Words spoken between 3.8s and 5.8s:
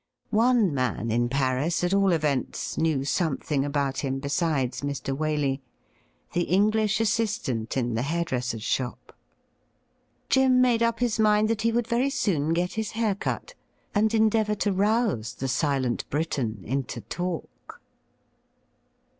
him besides Mr. Waley—